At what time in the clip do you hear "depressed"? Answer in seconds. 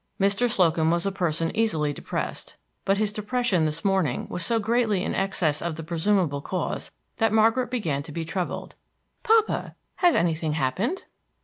1.93-2.55